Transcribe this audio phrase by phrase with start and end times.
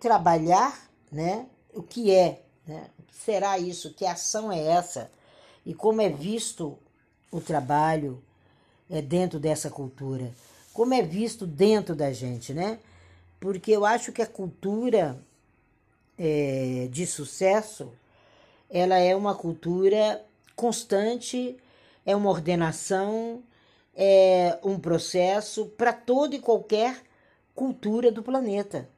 [0.00, 1.46] trabalhar, né?
[1.72, 2.88] O que é, né?
[3.12, 3.94] Será isso?
[3.94, 5.10] Que ação é essa?
[5.64, 6.78] E como é visto
[7.30, 8.22] o trabalho
[8.90, 10.32] é, dentro dessa cultura?
[10.72, 12.78] Como é visto dentro da gente, né?
[13.40, 15.18] Porque eu acho que a cultura
[16.18, 17.92] é, de sucesso,
[18.68, 20.24] ela é uma cultura
[20.56, 21.56] constante,
[22.04, 23.42] é uma ordenação,
[23.94, 27.02] é um processo para toda e qualquer
[27.54, 28.88] cultura do planeta.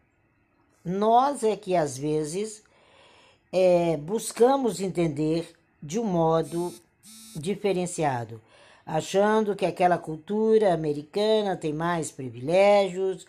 [0.87, 2.63] Nós é que às vezes
[3.53, 6.73] é, buscamos entender de um modo
[7.35, 8.41] diferenciado,
[8.87, 13.27] achando que aquela cultura americana tem mais privilégios,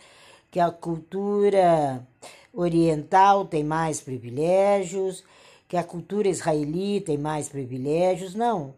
[0.51, 2.07] que a cultura
[2.53, 5.23] oriental tem mais privilégios,
[5.67, 8.35] que a cultura israelita tem mais privilégios.
[8.35, 8.75] Não.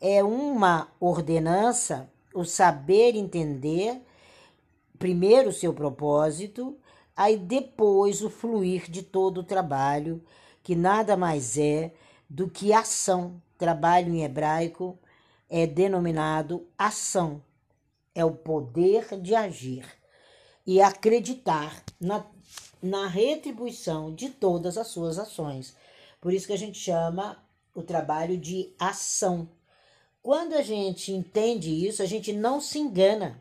[0.00, 4.00] É uma ordenança o saber entender
[4.98, 6.74] primeiro o seu propósito,
[7.22, 10.22] aí depois o fluir de todo o trabalho,
[10.62, 11.92] que nada mais é
[12.28, 13.40] do que ação.
[13.56, 14.98] Trabalho em hebraico
[15.48, 17.40] é denominado ação,
[18.12, 19.86] é o poder de agir
[20.66, 22.26] e acreditar na,
[22.82, 25.76] na retribuição de todas as suas ações.
[26.20, 27.40] Por isso que a gente chama
[27.72, 29.48] o trabalho de ação.
[30.20, 33.40] Quando a gente entende isso, a gente não se engana,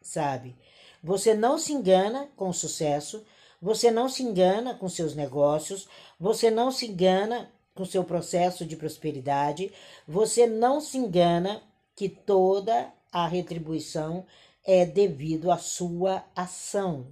[0.00, 0.56] sabe?
[1.02, 3.24] Você não se engana com o sucesso,
[3.60, 8.76] você não se engana com seus negócios, você não se engana com seu processo de
[8.76, 9.72] prosperidade,
[10.06, 11.62] você não se engana
[11.96, 14.24] que toda a retribuição
[14.64, 17.08] é devido à sua ação.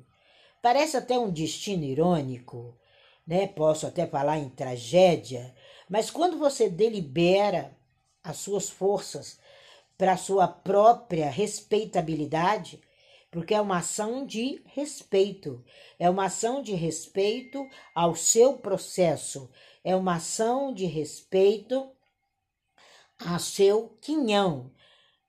[0.63, 2.77] Parece até um destino irônico,
[3.27, 3.47] né?
[3.47, 5.55] Posso até falar em tragédia,
[5.89, 7.77] mas quando você delibera
[8.23, 9.39] as suas forças
[9.97, 12.81] para sua própria respeitabilidade,
[13.31, 15.65] porque é uma ação de respeito,
[15.99, 19.49] é uma ação de respeito ao seu processo,
[19.85, 21.91] é uma ação de respeito
[23.19, 24.73] ao seu quinhão,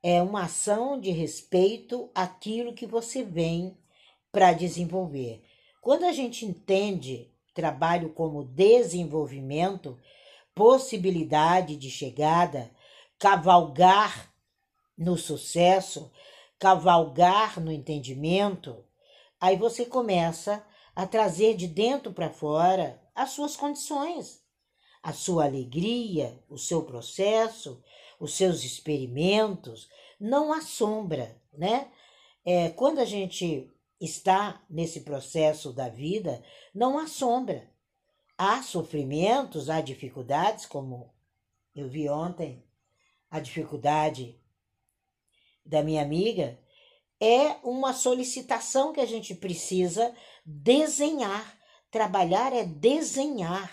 [0.01, 3.78] é uma ação de respeito àquilo que você vem
[4.31, 5.44] para desenvolver.
[5.79, 10.00] Quando a gente entende trabalho como desenvolvimento,
[10.56, 12.72] possibilidade de chegada,
[13.19, 14.34] cavalgar
[14.97, 16.11] no sucesso,
[16.61, 18.85] cavalgar no entendimento,
[19.39, 20.63] aí você começa
[20.95, 24.45] a trazer de dentro para fora as suas condições,
[25.01, 27.83] a sua alegria, o seu processo,
[28.19, 29.89] os seus experimentos,
[30.19, 31.91] não assombra, né?
[32.45, 33.67] É, quando a gente
[33.99, 36.43] está nesse processo da vida,
[36.75, 37.72] não assombra.
[38.38, 41.11] Há sofrimentos, há dificuldades, como
[41.75, 42.63] eu vi ontem
[43.31, 44.39] a dificuldade
[45.66, 46.59] da minha amiga,
[47.19, 50.13] é uma solicitação que a gente precisa
[50.45, 51.57] desenhar.
[51.91, 53.72] Trabalhar é desenhar.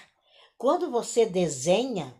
[0.58, 2.14] Quando você desenha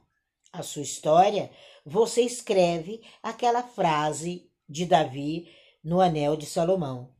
[0.53, 1.51] a sua história,
[1.85, 5.53] você escreve aquela frase de Davi
[5.85, 7.15] no Anel de Salomão.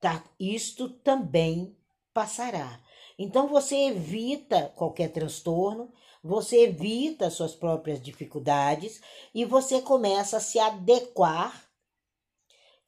[0.00, 1.76] Tá, isto também
[2.14, 2.80] passará.
[3.18, 5.92] Então você evita qualquer transtorno,
[6.22, 9.00] você evita suas próprias dificuldades
[9.34, 11.67] e você começa a se adequar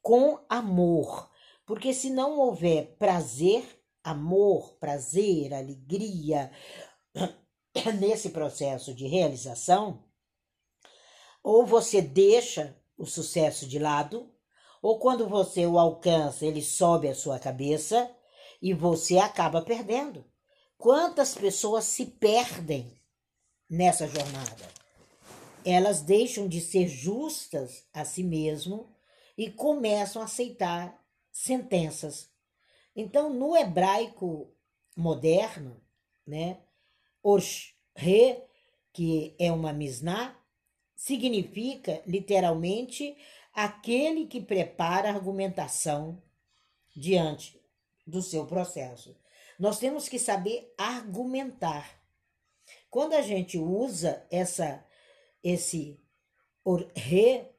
[0.01, 1.29] com amor.
[1.65, 3.63] Porque se não houver prazer,
[4.03, 6.51] amor, prazer, alegria
[7.99, 10.03] nesse processo de realização,
[11.43, 14.31] ou você deixa o sucesso de lado,
[14.81, 18.09] ou quando você o alcança, ele sobe a sua cabeça
[18.61, 20.25] e você acaba perdendo.
[20.77, 23.01] Quantas pessoas se perdem
[23.71, 24.69] nessa jornada.
[25.63, 28.90] Elas deixam de ser justas a si mesmo
[29.41, 32.29] e começam a aceitar sentenças.
[32.95, 34.53] Então, no hebraico
[34.95, 35.81] moderno,
[36.27, 36.59] né,
[37.23, 38.43] Oshre,
[38.93, 40.39] que é uma misná,
[40.95, 43.17] significa literalmente
[43.51, 46.21] aquele que prepara a argumentação
[46.95, 47.59] diante
[48.05, 49.17] do seu processo.
[49.57, 51.99] Nós temos que saber argumentar.
[52.91, 54.85] Quando a gente usa essa
[55.43, 55.99] esse
[56.93, 57.49] re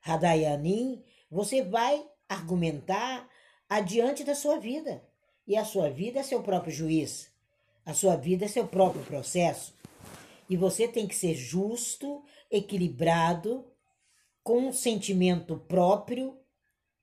[0.00, 3.28] Hadayanim, você vai argumentar
[3.68, 5.02] adiante da sua vida.
[5.46, 7.30] E a sua vida é seu próprio juiz.
[7.84, 9.74] A sua vida é seu próprio processo.
[10.48, 13.64] E você tem que ser justo, equilibrado,
[14.42, 16.38] com um sentimento próprio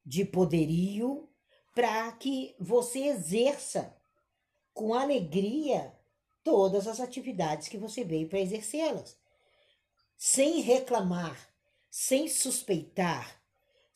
[0.06, 1.28] de poderio,
[1.74, 3.96] para que você exerça
[4.74, 5.94] com alegria
[6.44, 9.18] todas as atividades que você veio para exercê-las,
[10.16, 11.50] sem reclamar,
[11.90, 13.42] sem suspeitar,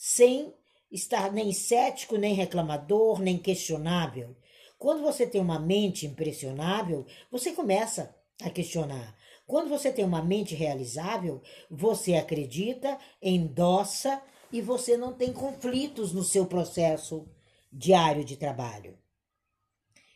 [0.01, 0.54] sem
[0.90, 4.34] estar nem cético, nem reclamador, nem questionável,
[4.78, 9.13] Quando você tem uma mente impressionável, você começa a questionar.
[9.46, 14.24] Quando você tem uma mente realizável, você acredita, endossa
[14.54, 17.28] e você não tem conflitos no seu processo
[17.69, 18.98] diário de trabalho.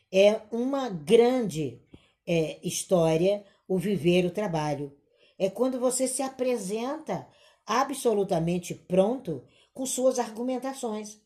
[0.10, 1.82] É uma grande
[2.26, 4.98] é, história o viver o trabalho.
[5.38, 7.28] É quando você se apresenta
[7.66, 9.44] absolutamente pronto
[9.74, 11.20] com suas argumentações.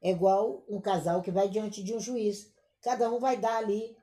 [0.00, 2.52] É igual um casal que vai diante de um juiz.
[2.82, 3.96] Cada um vai dar ali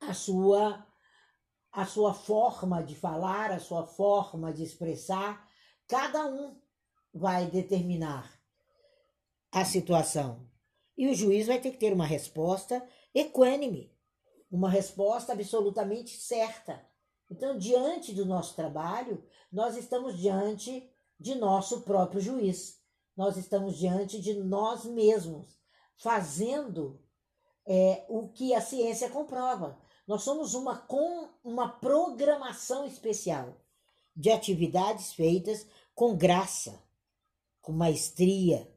[0.00, 0.86] a sua
[1.72, 5.44] a sua forma de falar, a sua forma de expressar.
[5.88, 6.56] Cada um
[7.12, 8.32] vai determinar
[9.50, 10.48] a situação.
[10.96, 13.92] E o juiz vai ter que ter uma resposta equânime,
[14.48, 16.80] uma resposta absolutamente certa.
[17.28, 22.80] Então, diante do nosso trabalho, nós estamos diante de nosso próprio juiz.
[23.16, 25.58] Nós estamos diante de nós mesmos,
[25.96, 27.00] fazendo
[27.66, 29.78] é, o que a ciência comprova.
[30.06, 33.56] Nós somos uma, com, uma programação especial
[34.14, 36.82] de atividades feitas com graça,
[37.60, 38.70] com maestria,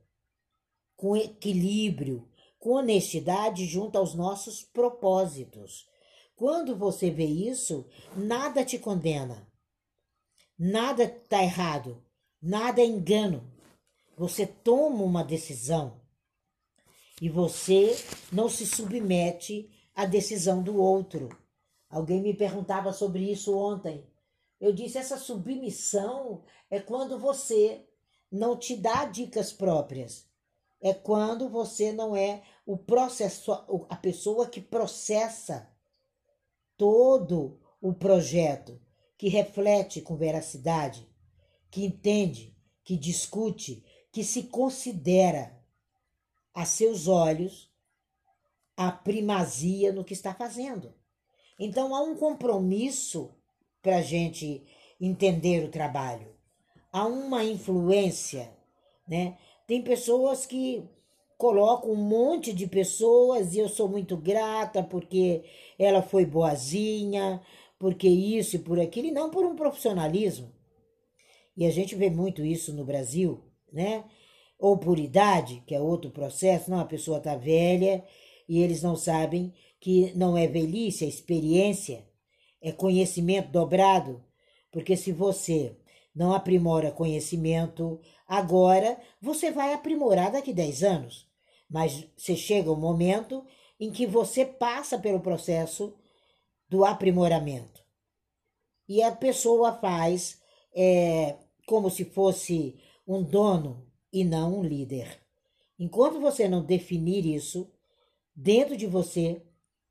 [0.95, 5.87] com equilíbrio, com honestidade junto aos nossos propósitos.
[6.35, 9.47] Quando você vê isso, nada te condena,
[10.57, 12.03] nada está errado,
[12.47, 13.43] nada é engano.
[14.15, 15.99] Você toma uma decisão
[17.21, 17.95] e você
[18.31, 21.27] não se submete à decisão do outro.
[21.89, 24.07] Alguém me perguntava sobre isso ontem.
[24.59, 27.85] Eu disse: essa submissão é quando você
[28.31, 30.25] não te dá dicas próprias.
[30.79, 33.51] É quando você não é o processo,
[33.89, 35.69] a pessoa que processa
[36.77, 38.79] todo o projeto,
[39.17, 41.07] que reflete com veracidade,
[41.69, 45.57] que entende, que discute, que se considera
[46.53, 47.71] a seus olhos
[48.75, 50.93] a primazia no que está fazendo.
[51.59, 53.31] Então há um compromisso
[53.81, 54.63] para a gente
[54.99, 56.35] entender o trabalho.
[56.91, 58.51] Há uma influência,
[59.07, 59.37] né?
[59.65, 60.87] Tem pessoas que
[61.37, 65.43] coloco um monte de pessoas e eu sou muito grata porque
[65.77, 67.41] ela foi boazinha,
[67.77, 70.51] porque isso e por aquilo, e não por um profissionalismo.
[71.57, 73.43] E a gente vê muito isso no Brasil,
[73.73, 74.05] né?
[74.59, 78.05] Ou por idade, que é outro processo, não, a pessoa tá velha
[78.47, 82.05] e eles não sabem que não é velhice, é experiência,
[82.61, 84.23] é conhecimento dobrado,
[84.71, 85.75] porque se você
[86.15, 91.27] não aprimora conhecimento agora, você vai aprimorar daqui 10 anos.
[91.69, 93.43] Mas você chega um momento
[93.79, 95.93] em que você passa pelo processo
[96.69, 97.83] do aprimoramento.
[98.87, 100.39] E a pessoa faz
[100.75, 101.35] é,
[101.67, 105.21] como se fosse um dono e não um líder.
[105.77, 107.69] Enquanto você não definir isso
[108.33, 109.43] dentro de você,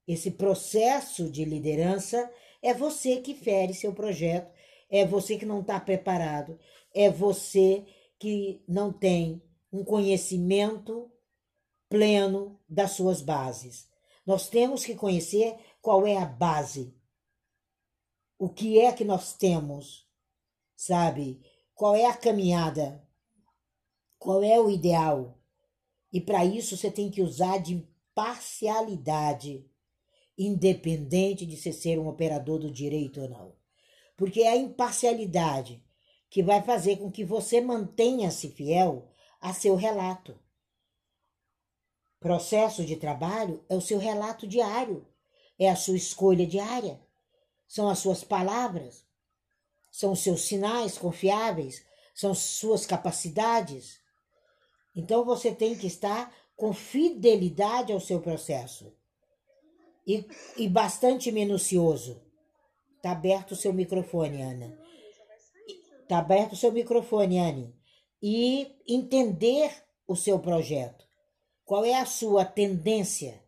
[0.08, 2.32] esse processo de liderança
[2.62, 4.50] é você que fere seu projeto,
[4.88, 6.58] é você que não está preparado,
[6.94, 7.84] é você
[8.18, 11.12] que não tem um conhecimento
[11.90, 13.86] pleno das suas bases.
[14.24, 16.96] Nós temos que conhecer qual é a base.
[18.38, 20.08] O que é que nós temos,
[20.74, 21.40] sabe?
[21.76, 23.06] Qual é a caminhada?
[24.18, 25.38] Qual é o ideal?
[26.10, 29.70] E para isso você tem que usar de parcialidade,
[30.38, 33.54] independente de você ser um operador do direito ou não.
[34.16, 35.84] Porque é a imparcialidade
[36.30, 40.34] que vai fazer com que você mantenha-se fiel a seu relato.
[42.18, 45.06] Processo de trabalho é o seu relato diário,
[45.58, 46.98] é a sua escolha diária,
[47.68, 49.05] são as suas palavras,
[49.96, 51.82] são seus sinais confiáveis,
[52.14, 53.98] são suas capacidades.
[54.94, 58.94] Então você tem que estar com fidelidade ao seu processo
[60.06, 60.22] e,
[60.58, 62.22] e bastante minucioso.
[62.96, 64.78] Está aberto o seu microfone, Ana.
[66.02, 67.74] Está aberto o seu microfone, Anne.
[68.22, 71.06] E entender o seu projeto.
[71.64, 73.42] Qual é a sua tendência?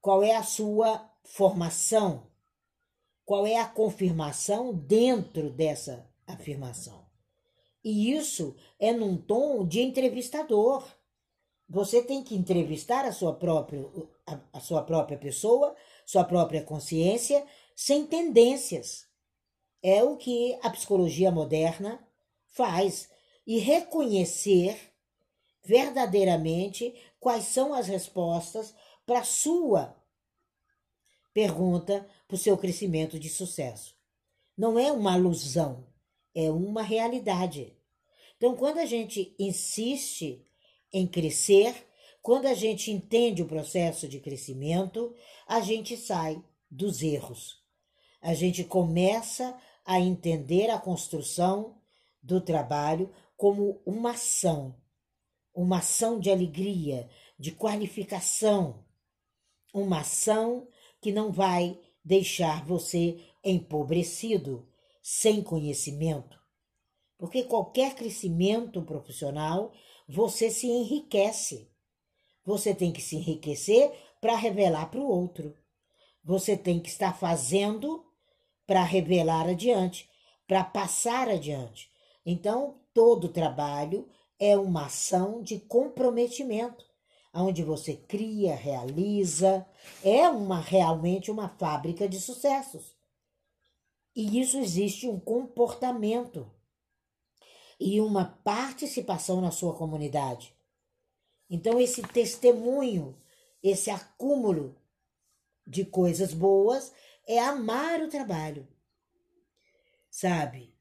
[0.00, 2.29] Qual é a sua formação?
[3.30, 7.06] Qual é a confirmação dentro dessa afirmação?
[7.84, 10.84] E isso é num tom de entrevistador.
[11.68, 13.88] Você tem que entrevistar a sua própria,
[14.26, 17.46] a, a sua própria pessoa, sua própria consciência,
[17.76, 19.06] sem tendências.
[19.80, 22.04] É o que a psicologia moderna
[22.48, 23.08] faz.
[23.46, 24.76] E reconhecer
[25.62, 28.74] verdadeiramente quais são as respostas
[29.06, 29.99] para a sua
[31.32, 33.94] pergunta para o seu crescimento de sucesso.
[34.56, 35.86] Não é uma alusão,
[36.34, 37.76] é uma realidade.
[38.36, 40.44] Então, quando a gente insiste
[40.92, 41.86] em crescer,
[42.22, 45.14] Quando a gente entende o processo de crescimento,
[45.46, 47.62] a gente sai dos erros.
[48.20, 51.80] A gente começa a entender a construção
[52.22, 54.76] do trabalho como uma ação,
[55.54, 57.08] uma ação de alegria,
[57.38, 58.84] de qualificação,
[59.72, 60.68] uma ação
[61.00, 64.66] que não vai deixar você empobrecido,
[65.02, 66.38] sem conhecimento.
[67.18, 69.72] Porque qualquer crescimento profissional,
[70.08, 71.70] você se enriquece.
[72.44, 75.56] Você tem que se enriquecer para revelar para o outro.
[76.24, 78.04] Você tem que estar fazendo
[78.66, 80.08] para revelar adiante,
[80.46, 81.90] para passar adiante.
[82.24, 86.84] Então, todo trabalho é uma ação de comprometimento,
[87.32, 89.66] onde você cria, realiza,
[90.02, 92.96] é uma realmente uma fábrica de sucessos.
[94.14, 96.50] E isso existe um comportamento
[97.78, 100.54] e uma participação na sua comunidade.
[101.48, 103.16] Então, esse testemunho,
[103.62, 104.76] esse acúmulo
[105.66, 106.92] de coisas boas
[107.26, 108.68] é amar o trabalho,
[110.10, 110.74] sabe?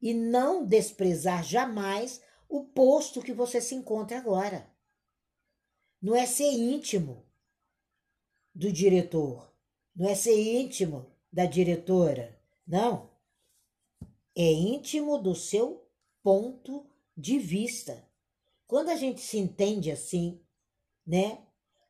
[0.00, 4.70] E não desprezar jamais o posto que você se encontra agora.
[6.00, 7.24] Não é ser íntimo
[8.54, 9.50] do diretor,
[9.94, 13.10] não é ser íntimo da diretora, não.
[14.34, 15.86] É íntimo do seu
[16.22, 16.86] ponto
[17.16, 18.06] de vista.
[18.66, 20.40] Quando a gente se entende assim,
[21.06, 21.38] né?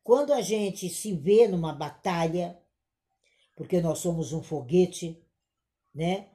[0.04, 2.60] Quando a gente se vê numa batalha,
[3.56, 5.20] porque nós somos um foguete,
[5.94, 6.28] né?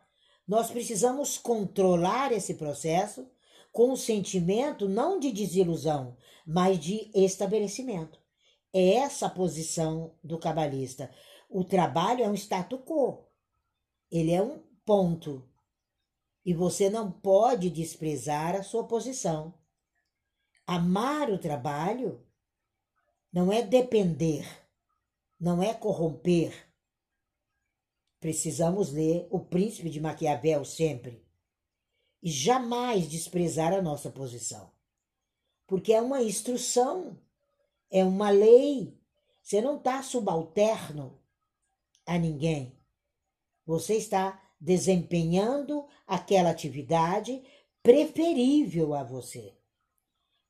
[0.47, 3.29] Nós precisamos controlar esse processo
[3.71, 8.19] com um sentimento não de desilusão, mas de estabelecimento.
[8.73, 11.13] É essa a posição do cabalista.
[11.49, 13.25] O trabalho é um status quo.
[14.09, 15.47] Ele é um ponto.
[16.45, 19.53] E você não pode desprezar a sua posição.
[20.65, 22.25] Amar o trabalho
[23.31, 24.45] não é depender,
[25.39, 26.53] não é corromper.
[28.19, 31.25] Precisamos ler O Príncipe de Maquiavel sempre
[32.21, 34.71] e jamais desprezar a nossa posição,
[35.65, 37.17] porque é uma instrução,
[37.89, 38.97] é uma lei.
[39.41, 41.19] Você não está subalterno
[42.05, 42.77] a ninguém.
[43.65, 47.43] Você está desempenhando aquela atividade
[47.81, 49.55] preferível a você.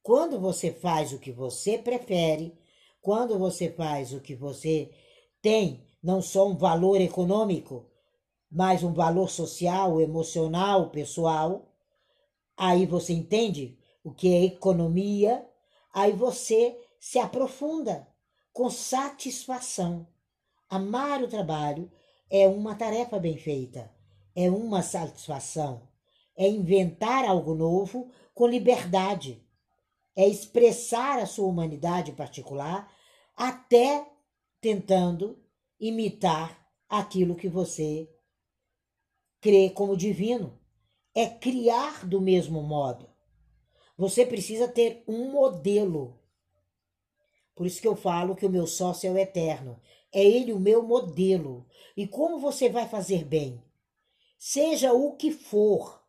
[0.03, 2.57] Quando você faz o que você prefere,
[3.01, 4.91] quando você faz o que você
[5.41, 7.90] tem, não só um valor econômico,
[8.51, 11.71] mas um valor social, emocional, pessoal,
[12.57, 15.47] aí você entende o que é economia,
[15.93, 18.07] aí você se aprofunda
[18.51, 20.05] com satisfação.
[20.69, 21.89] Amar o trabalho
[22.29, 23.89] é uma tarefa bem feita,
[24.35, 25.87] é uma satisfação,
[26.35, 29.41] é inventar algo novo com liberdade.
[30.13, 32.91] É expressar a sua humanidade particular
[33.35, 34.05] até
[34.59, 35.39] tentando
[35.79, 38.10] imitar aquilo que você
[39.41, 40.57] crê como divino.
[41.13, 43.09] É criar do mesmo modo.
[43.97, 46.17] Você precisa ter um modelo.
[47.53, 49.81] Por isso que eu falo que o meu sócio é o eterno.
[50.13, 51.65] É ele o meu modelo.
[51.97, 53.61] E como você vai fazer bem?
[54.37, 56.01] Seja o que for,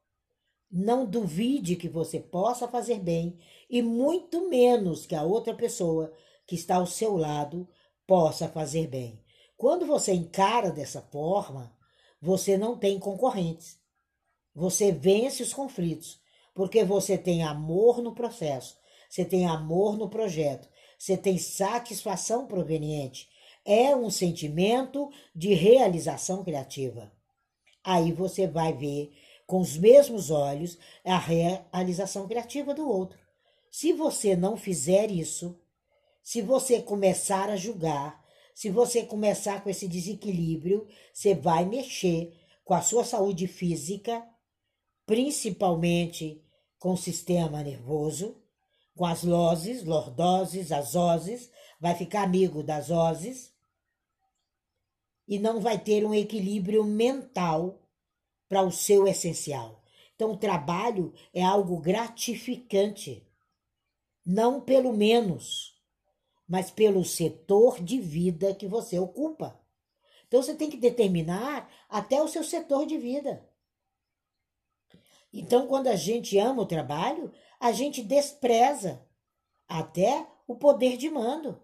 [0.70, 6.10] não duvide que você possa fazer bem e muito menos que a outra pessoa
[6.46, 7.68] que está ao seu lado
[8.06, 9.22] possa fazer bem.
[9.54, 11.76] Quando você encara dessa forma,
[12.22, 13.80] você não tem concorrentes.
[14.54, 16.20] Você vence os conflitos,
[16.54, 18.78] porque você tem amor no processo,
[19.10, 23.28] você tem amor no projeto, você tem satisfação proveniente.
[23.64, 27.12] É um sentimento de realização criativa.
[27.82, 29.12] Aí você vai ver
[29.44, 33.18] com os mesmos olhos a realização criativa do outro.
[33.68, 35.58] Se você não fizer isso,
[36.22, 38.21] se você começar a julgar,
[38.54, 44.26] se você começar com esse desequilíbrio, você vai mexer com a sua saúde física,
[45.06, 46.44] principalmente
[46.78, 48.36] com o sistema nervoso,
[48.94, 53.52] com as loses, lordoses, as oses, vai ficar amigo das oses
[55.26, 57.80] e não vai ter um equilíbrio mental
[58.48, 59.82] para o seu essencial.
[60.14, 63.26] Então, o trabalho é algo gratificante
[64.24, 65.71] não pelo menos,
[66.52, 69.58] mas pelo setor de vida que você ocupa.
[70.28, 73.48] Então você tem que determinar até o seu setor de vida.
[75.32, 79.02] Então, quando a gente ama o trabalho, a gente despreza
[79.66, 81.58] até o poder de mando.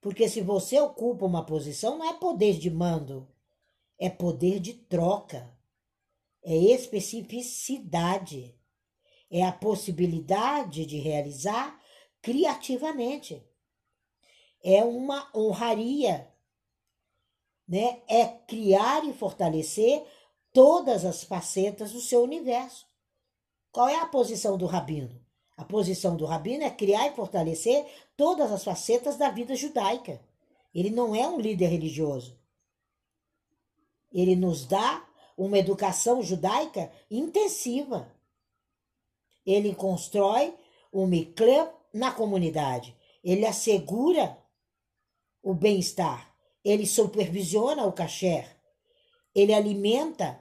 [0.00, 3.32] Porque se você ocupa uma posição, não é poder de mando,
[3.96, 5.48] é poder de troca,
[6.42, 8.58] é especificidade
[9.30, 11.77] é a possibilidade de realizar
[12.22, 13.42] criativamente.
[14.62, 16.32] É uma honraria,
[17.66, 18.02] né?
[18.08, 20.04] É criar e fortalecer
[20.52, 22.86] todas as facetas do seu universo.
[23.70, 25.24] Qual é a posição do rabino?
[25.56, 30.20] A posição do rabino é criar e fortalecer todas as facetas da vida judaica.
[30.74, 32.38] Ele não é um líder religioso.
[34.12, 35.06] Ele nos dá
[35.36, 38.12] uma educação judaica intensiva.
[39.44, 40.54] Ele constrói
[40.92, 42.96] um mikle na comunidade.
[43.22, 44.38] Ele assegura
[45.42, 46.32] o bem-estar.
[46.64, 48.56] Ele supervisiona o kasher.
[49.34, 50.40] Ele alimenta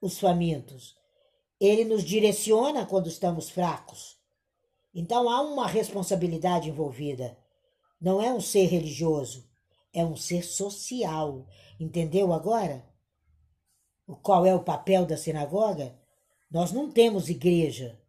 [0.00, 0.96] os famintos.
[1.60, 4.18] Ele nos direciona quando estamos fracos.
[4.94, 7.38] Então há uma responsabilidade envolvida.
[8.00, 9.48] Não é um ser religioso,
[9.92, 11.46] é um ser social.
[11.78, 12.84] Entendeu agora?
[14.22, 15.96] Qual é o papel da sinagoga?
[16.50, 18.00] Nós não temos igreja,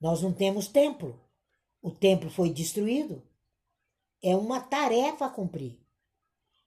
[0.00, 1.23] nós não temos templo.
[1.84, 3.22] O templo foi destruído.
[4.22, 5.78] É uma tarefa a cumprir.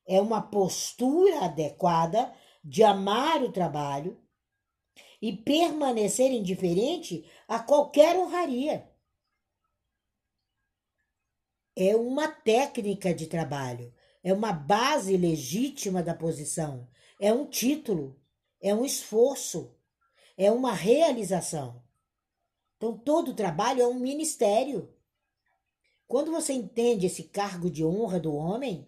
[0.06, 2.32] É uma postura adequada
[2.64, 4.22] de amar o trabalho
[5.20, 8.88] e permanecer indiferente a qualquer honraria.
[11.76, 13.92] É uma técnica de trabalho,
[14.24, 16.88] é uma base legítima da posição,
[17.20, 18.22] é um título,
[18.62, 19.76] é um esforço,
[20.38, 21.84] é uma realização.
[22.76, 24.96] Então, todo trabalho é um ministério.
[26.08, 28.88] Quando você entende esse cargo de honra do homem,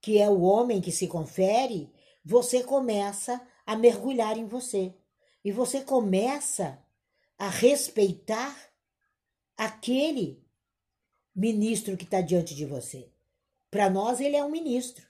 [0.00, 1.92] que é o homem que se confere,
[2.24, 4.94] você começa a mergulhar em você.
[5.44, 6.84] E você começa
[7.38, 8.72] a respeitar
[9.56, 10.44] aquele
[11.34, 13.10] ministro que está diante de você.
[13.70, 15.06] Para nós, ele é um ministro.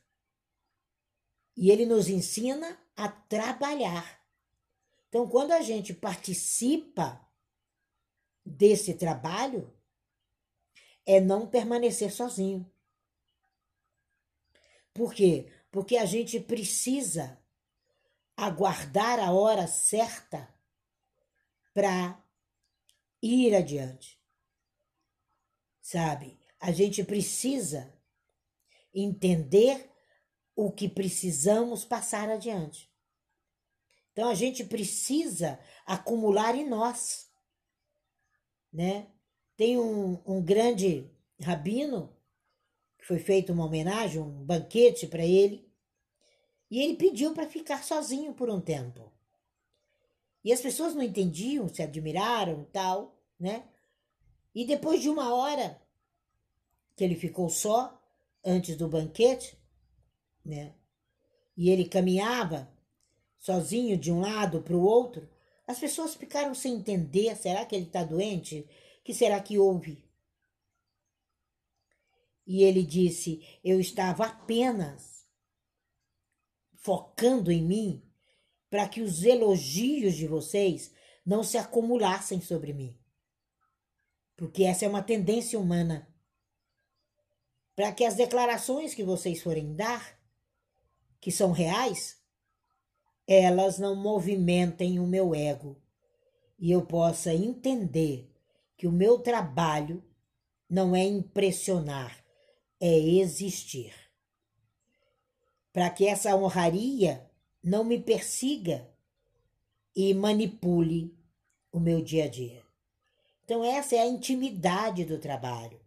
[1.56, 4.20] E ele nos ensina a trabalhar.
[5.08, 7.20] Então, quando a gente participa
[8.44, 9.72] desse trabalho,
[11.06, 12.71] é não permanecer sozinho.
[14.92, 15.50] Por quê?
[15.71, 17.40] Porque a gente precisa
[18.37, 20.53] aguardar a hora certa
[21.72, 22.22] para
[23.22, 24.20] ir adiante.
[25.81, 26.38] Sabe?
[26.61, 27.92] A gente precisa
[28.94, 29.90] entender
[30.55, 32.92] o que precisamos passar adiante.
[34.12, 37.31] Então a gente precisa acumular em nós,
[38.72, 39.12] né?
[39.62, 41.09] Tem um, um grande
[41.40, 42.12] rabino
[42.98, 45.64] que foi feita uma homenagem, um banquete para ele,
[46.68, 49.12] e ele pediu para ficar sozinho por um tempo.
[50.42, 53.62] E as pessoas não entendiam, se admiraram tal, né?
[54.53, 55.81] E depois de uma hora
[56.96, 58.03] que ele ficou só,
[58.44, 59.57] antes do banquete,
[60.44, 60.75] né?
[61.57, 62.68] E ele caminhava
[63.38, 65.29] sozinho de um lado para o outro,
[65.68, 68.68] as pessoas ficaram sem entender: será que ele está doente?
[69.05, 70.05] Que será que houve?
[72.47, 75.27] E ele disse: Eu estava apenas
[76.75, 78.03] focando em mim
[78.69, 80.93] para que os elogios de vocês
[81.25, 82.99] não se acumulassem sobre mim.
[84.37, 86.09] Porque essa é uma tendência humana.
[87.77, 90.19] Para que as declarações que vocês forem dar,
[91.21, 92.21] que são reais,
[93.27, 95.81] elas não movimentem o meu ego
[96.59, 98.32] e eu possa entender
[98.83, 100.03] que o meu trabalho
[100.68, 102.21] não é impressionar,
[102.81, 103.95] é existir
[105.73, 107.31] para que essa honraria
[107.62, 108.90] não me persiga
[109.95, 111.16] e manipule
[111.71, 112.61] o meu dia a dia.
[113.45, 115.81] Então, essa é a intimidade do trabalho,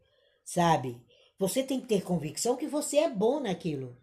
[0.46, 0.98] sabe?
[1.38, 3.98] Você tem que ter convicção que você é bom naquilo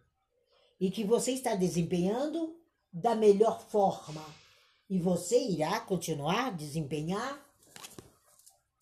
[0.78, 2.61] e que você está desempenhando
[2.92, 4.22] da melhor forma.
[4.87, 7.51] E você irá continuar a desempenhar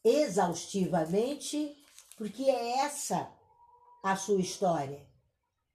[0.04, 1.76] exaustivamente,
[2.16, 3.30] porque é essa
[4.02, 5.06] a sua história.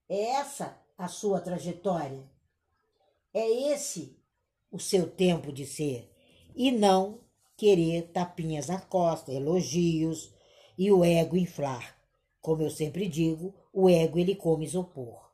[0.08, 2.30] É essa a sua trajetória.
[3.34, 4.18] É esse
[4.72, 6.12] o seu tempo de ser
[6.56, 7.22] e não
[7.58, 10.34] querer tapinhas na costa, elogios
[10.78, 11.96] e o ego inflar.
[12.42, 15.32] Como eu sempre digo, o ego ele come isopor.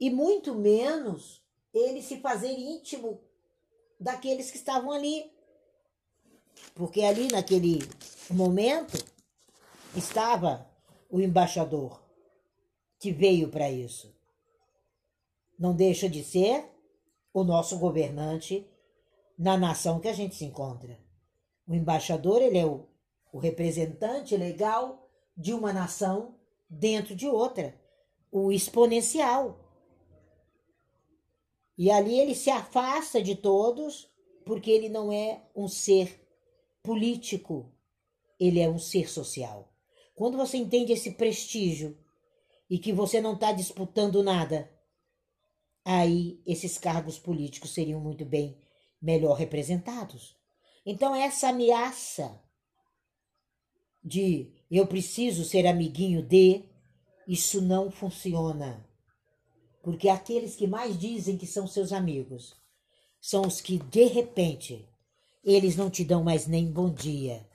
[0.00, 3.20] E muito menos ele se fazer íntimo
[3.98, 5.30] daqueles que estavam ali.
[6.74, 7.78] Porque ali naquele
[8.30, 9.02] momento
[9.94, 10.68] estava
[11.10, 12.02] o embaixador
[12.98, 14.16] que veio para isso
[15.58, 16.64] não deixa de ser
[17.32, 18.66] o nosso governante
[19.38, 20.98] na nação que a gente se encontra.
[21.66, 22.86] O embaixador, ele é o,
[23.32, 26.34] o representante legal de uma nação
[26.68, 27.74] dentro de outra,
[28.30, 29.60] o exponencial.
[31.76, 34.10] E ali ele se afasta de todos
[34.44, 36.25] porque ele não é um ser
[36.86, 37.72] político,
[38.38, 39.68] ele é um ser social.
[40.14, 41.98] Quando você entende esse prestígio
[42.70, 44.70] e que você não está disputando nada,
[45.84, 48.56] aí esses cargos políticos seriam muito bem
[49.02, 50.36] melhor representados.
[50.86, 52.40] Então, essa ameaça
[54.02, 56.62] de eu preciso ser amiguinho de,
[57.26, 58.88] isso não funciona.
[59.82, 62.54] Porque aqueles que mais dizem que são seus amigos
[63.20, 64.88] são os que, de repente,
[65.54, 67.48] eles não te dão mais nem bom dia.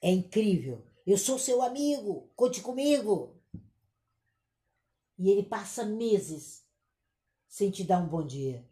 [0.00, 0.86] É incrível.
[1.04, 3.36] Eu sou seu amigo, conte comigo.
[5.18, 6.64] E ele passa meses
[7.48, 8.64] sem te dar um bom dia.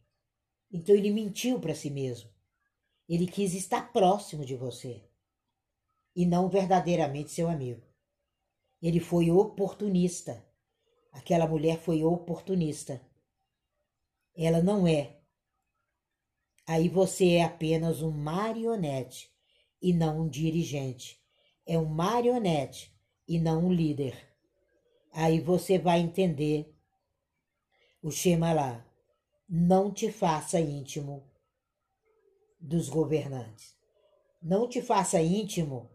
[0.71, 2.31] Então ele mentiu para si mesmo.
[3.09, 5.03] Ele quis estar próximo de você
[6.15, 7.83] e não verdadeiramente seu amigo.
[8.81, 10.45] Ele foi oportunista.
[11.11, 13.01] Aquela mulher foi oportunista.
[14.37, 15.21] Ela não é.
[16.67, 19.31] Aí você é apenas um marionete
[19.81, 21.21] e não um dirigente.
[21.67, 22.95] É um marionete
[23.29, 24.17] e não um líder.
[25.13, 26.75] Aí você vai entender
[28.03, 28.87] o Shema lá.
[29.49, 31.31] Não te faça íntimo
[32.59, 33.77] dos governantes.
[34.43, 35.91] Não te faça íntimo,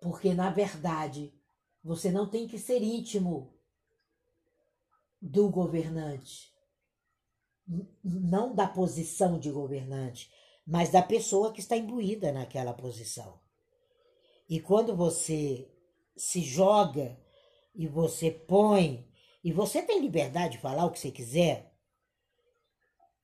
[0.00, 1.34] porque na verdade
[1.82, 3.52] você não tem que ser íntimo
[5.20, 6.53] do governante,
[8.02, 10.30] não da posição de governante,
[10.66, 13.40] mas da pessoa que está imbuída naquela posição.
[14.48, 15.70] E quando você
[16.16, 17.18] se joga
[17.74, 19.08] e você põe,
[19.42, 21.74] e você tem liberdade de falar o que você quiser,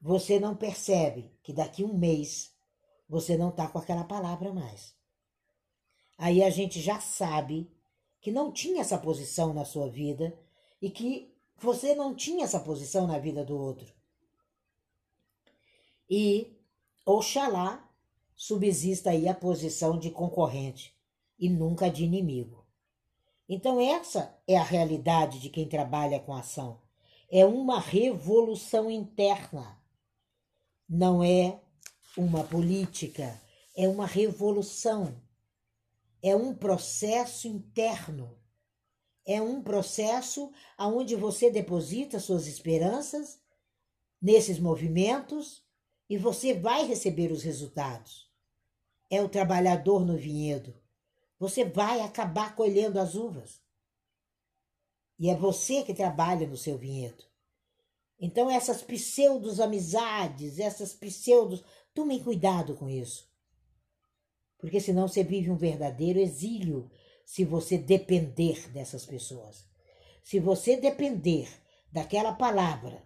[0.00, 2.55] você não percebe que daqui um mês
[3.09, 4.94] você não está com aquela palavra mais.
[6.16, 7.70] Aí a gente já sabe
[8.20, 10.38] que não tinha essa posição na sua vida
[10.81, 13.99] e que você não tinha essa posição na vida do outro.
[16.10, 16.56] E,
[17.06, 17.88] oxalá,
[18.34, 20.92] subsista aí a posição de concorrente
[21.38, 22.66] e nunca de inimigo.
[23.48, 26.80] Então, essa é a realidade de quem trabalha com ação.
[27.30, 29.80] É uma revolução interna.
[30.88, 31.60] Não é
[32.16, 33.40] uma política,
[33.76, 35.14] é uma revolução.
[36.20, 38.36] É um processo interno.
[39.24, 43.40] É um processo onde você deposita suas esperanças
[44.20, 45.62] nesses movimentos
[46.10, 48.28] e você vai receber os resultados.
[49.08, 50.74] É o trabalhador no vinhedo
[51.40, 53.62] você vai acabar colhendo as uvas.
[55.18, 57.24] E é você que trabalha no seu vinhedo.
[58.20, 61.64] Então, essas pseudos amizades, essas pseudos.
[61.94, 63.26] Tomem cuidado com isso.
[64.58, 66.90] Porque senão você vive um verdadeiro exílio
[67.24, 69.64] se você depender dessas pessoas.
[70.22, 71.48] Se você depender
[71.90, 73.02] daquela palavra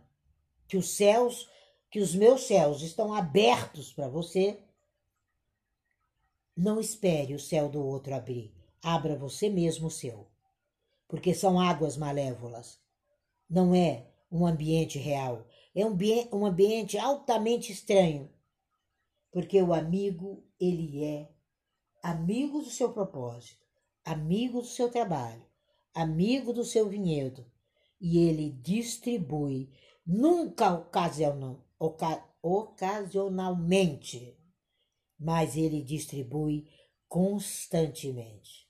[0.66, 1.48] que os céus,
[1.94, 4.58] que os meus céus estão abertos para você,
[6.56, 8.52] não espere o céu do outro abrir.
[8.82, 10.26] Abra você mesmo o seu.
[11.06, 12.80] Porque são águas malévolas.
[13.48, 15.46] Não é um ambiente real.
[15.72, 18.28] É um, ambiente altamente estranho.
[19.30, 21.28] Porque o amigo, ele é
[22.02, 23.64] amigo do seu propósito,
[24.04, 25.46] amigo do seu trabalho,
[25.94, 27.46] amigo do seu vinhedo.
[28.00, 29.70] E ele distribui,
[30.04, 34.36] nunca ocasional, oca, ocasionalmente,
[35.18, 36.68] mas ele distribui
[37.08, 38.68] constantemente.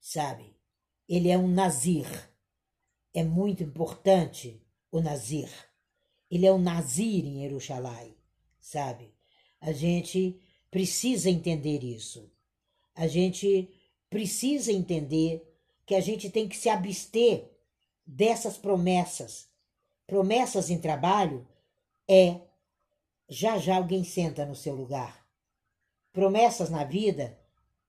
[0.00, 0.56] Sabe?
[1.08, 2.06] Ele é um nazir.
[3.14, 5.48] É muito importante o nazir.
[6.30, 8.16] Ele é um nazir em Jerusalém,
[8.58, 9.14] sabe?
[9.60, 12.30] A gente precisa entender isso.
[12.94, 13.70] A gente
[14.10, 15.46] precisa entender
[15.84, 17.48] que a gente tem que se abster
[18.04, 19.48] dessas promessas.
[20.06, 21.46] Promessas em trabalho
[22.08, 22.40] é
[23.28, 25.26] já já alguém senta no seu lugar.
[26.12, 27.38] Promessas na vida,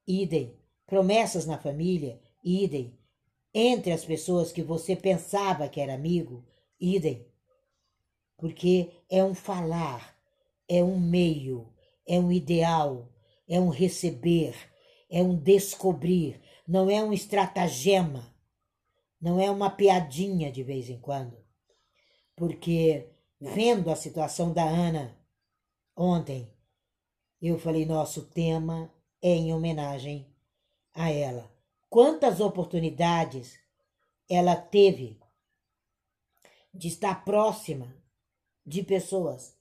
[0.05, 0.57] idem.
[0.85, 2.97] Promessas na família, idem.
[3.53, 6.45] Entre as pessoas que você pensava que era amigo,
[6.79, 7.27] idem.
[8.37, 10.15] Porque é um falar,
[10.67, 11.73] é um meio,
[12.07, 13.11] é um ideal,
[13.47, 14.55] é um receber,
[15.09, 18.33] é um descobrir, não é um estratagema,
[19.19, 21.37] não é uma piadinha de vez em quando.
[22.35, 25.17] Porque vendo a situação da Ana
[25.95, 26.51] ontem,
[27.41, 30.27] eu falei, nosso tema é em homenagem
[30.93, 31.51] a ela.
[31.89, 33.59] Quantas oportunidades
[34.29, 35.19] ela teve
[36.73, 37.95] de estar próxima
[38.65, 39.55] de pessoas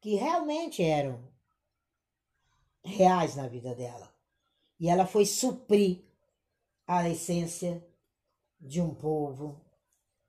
[0.00, 1.20] que realmente eram
[2.84, 4.12] reais na vida dela.
[4.78, 6.04] E ela foi suprir
[6.86, 7.84] a essência
[8.60, 9.60] de um povo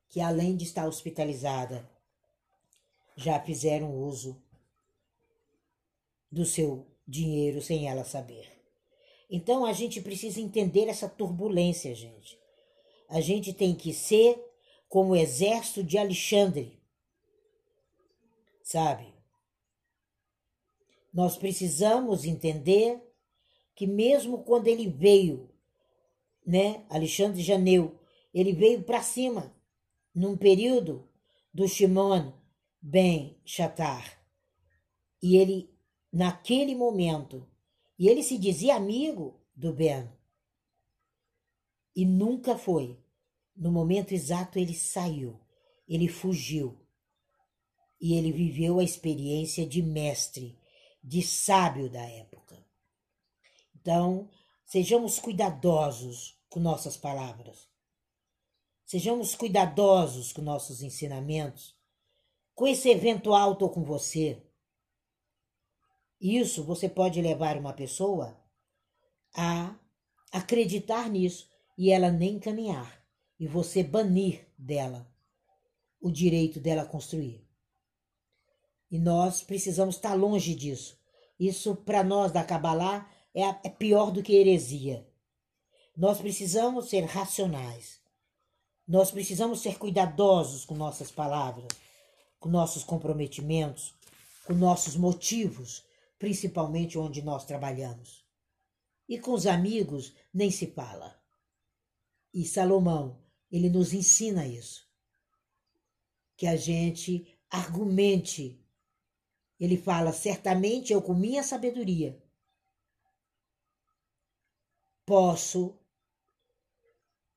[0.10, 1.90] que, além de estar hospitalizada,
[3.20, 4.42] já fizeram uso
[6.32, 8.48] do seu dinheiro sem ela saber.
[9.30, 12.40] Então a gente precisa entender essa turbulência, gente.
[13.10, 14.42] A gente tem que ser
[14.88, 16.80] como o exército de Alexandre.
[18.64, 19.14] Sabe?
[21.14, 23.02] Nós precisamos entender
[23.76, 25.50] que mesmo quando ele veio,
[26.46, 28.00] né, Alexandre Janeu,
[28.34, 29.54] ele veio para cima
[30.16, 31.08] num período
[31.54, 32.39] do Shimon
[32.82, 34.20] Ben Shatar.
[35.22, 35.70] E ele
[36.12, 37.48] naquele momento,
[37.98, 40.10] e ele se dizia amigo do Ben.
[41.96, 42.98] E nunca foi.
[43.56, 45.40] No momento exato ele saiu,
[45.88, 46.80] ele fugiu.
[48.00, 50.58] E ele viveu a experiência de mestre,
[51.04, 52.58] de sábio da época.
[53.76, 54.30] Então,
[54.66, 57.68] sejamos cuidadosos com nossas palavras.
[58.86, 61.76] Sejamos cuidadosos com nossos ensinamentos.
[62.60, 64.44] Com esse eventual estou com você.
[66.20, 68.38] Isso você pode levar uma pessoa
[69.34, 69.74] a
[70.30, 73.02] acreditar nisso e ela nem caminhar
[73.40, 75.10] e você banir dela
[76.02, 77.48] o direito dela construir.
[78.92, 81.00] E nós precisamos estar longe disso.
[81.40, 85.08] Isso para nós da Kabbalah é, é pior do que heresia.
[85.96, 88.02] Nós precisamos ser racionais.
[88.86, 91.70] Nós precisamos ser cuidadosos com nossas palavras,
[92.40, 93.94] com nossos comprometimentos,
[94.46, 95.88] com nossos motivos
[96.20, 98.28] principalmente onde nós trabalhamos.
[99.08, 101.18] E com os amigos nem se fala.
[102.32, 104.88] E Salomão, ele nos ensina isso.
[106.36, 108.64] Que a gente argumente.
[109.60, 112.22] Ele fala: certamente eu, com minha sabedoria,
[115.06, 115.80] posso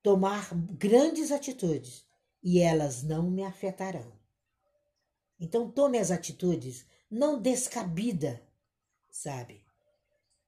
[0.03, 2.05] tomar grandes atitudes
[2.43, 4.22] e elas não me afetarão.
[5.43, 8.41] Então tome as atitudes não descabida
[9.13, 9.63] sabe?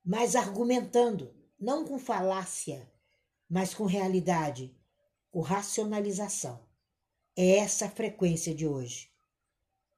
[0.03, 2.91] Mas argumentando, não com falácia,
[3.47, 4.75] mas com realidade,
[5.29, 6.65] com racionalização.
[7.37, 9.11] É essa a frequência de hoje.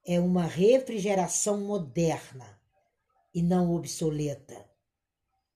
[0.06, 2.60] É uma refrigeração moderna
[3.34, 4.70] e não obsoleta.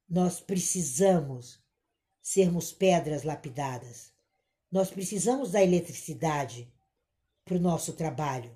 [0.09, 1.61] Nós precisamos
[2.21, 4.13] sermos pedras lapidadas.
[4.71, 6.71] Nós precisamos da eletricidade
[7.43, 8.55] para o nosso trabalho.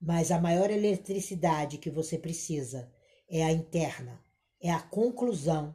[0.00, 2.90] Mas a maior eletricidade que você precisa
[3.28, 4.22] é a interna,
[4.60, 5.74] é a conclusão,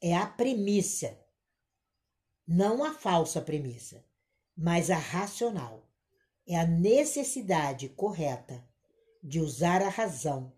[0.00, 1.18] é a premissa.
[2.46, 4.04] Não a falsa premissa,
[4.56, 5.88] mas a racional.
[6.46, 8.66] É a necessidade correta
[9.22, 10.52] de usar a razão,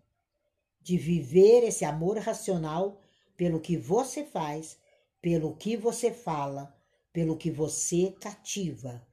[0.81, 2.99] de viver esse amor racional
[3.37, 4.77] pelo que você faz,
[5.21, 6.75] pelo que você fala,
[7.13, 9.05] pelo que você cativa.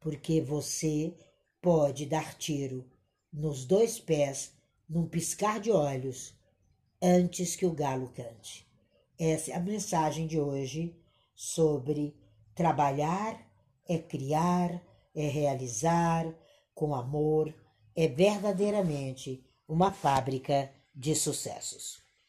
[0.00, 1.14] Porque você
[1.62, 2.84] pode dar tiro
[3.34, 4.52] nos dois pés
[4.88, 6.32] num piscar de olhos
[7.02, 8.66] antes que o galo cante.
[9.18, 10.96] Essa é a mensagem de hoje
[11.34, 12.16] sobre
[12.54, 13.44] trabalhar
[13.86, 14.82] é criar,
[15.14, 16.26] é realizar
[16.74, 17.54] com amor,
[17.94, 22.02] é verdadeiramente uma fábrica de sucessos.